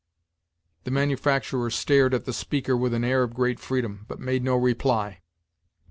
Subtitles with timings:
[0.83, 4.55] The manufacturer stared at the speaker with an air of great freedom, but made no
[4.55, 5.21] reply.